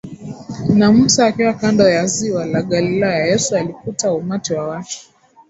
[0.77, 4.97] na Musa Akiwa kando ya Ziwa la Galilaya Yesu alikuta umati wa watu